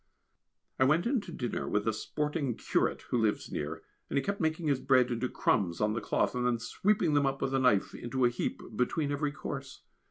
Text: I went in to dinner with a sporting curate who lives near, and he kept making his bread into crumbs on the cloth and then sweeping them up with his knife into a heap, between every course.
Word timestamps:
I 0.79 0.83
went 0.83 1.05
in 1.05 1.21
to 1.21 1.31
dinner 1.31 1.69
with 1.69 1.87
a 1.87 1.93
sporting 1.93 2.55
curate 2.57 3.03
who 3.11 3.21
lives 3.21 3.51
near, 3.51 3.83
and 4.09 4.17
he 4.17 4.23
kept 4.23 4.41
making 4.41 4.65
his 4.67 4.79
bread 4.79 5.11
into 5.11 5.29
crumbs 5.29 5.79
on 5.79 5.93
the 5.93 6.01
cloth 6.01 6.33
and 6.33 6.43
then 6.43 6.57
sweeping 6.57 7.13
them 7.13 7.27
up 7.27 7.39
with 7.39 7.53
his 7.53 7.61
knife 7.61 7.93
into 7.93 8.25
a 8.25 8.29
heap, 8.31 8.63
between 8.75 9.11
every 9.11 9.31
course. 9.31 9.83